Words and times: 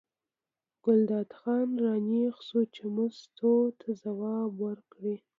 ګلداد 0.83 1.29
خان 1.39 1.69
را 1.83 1.95
نېغ 2.09 2.35
شو 2.47 2.61
چې 2.75 2.83
مستو 2.95 3.53
ته 3.79 3.89
ځواب 4.01 4.51
ورکړي. 4.65 5.15